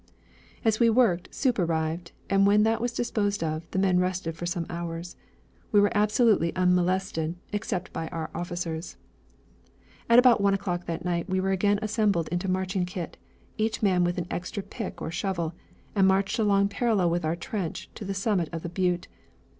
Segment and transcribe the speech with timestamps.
[0.65, 4.47] As we worked, soup arrived, and when that was disposed of, the men rested for
[4.47, 5.15] some hours.
[5.71, 8.97] We were absolutely unmolested except by our officers.
[10.07, 13.15] But at one o'clock that night we were again assembled in marching kit,
[13.59, 15.53] each man with an extra pick or shovel,
[15.95, 19.07] and marched along parallel with our trench to the summit of the butte.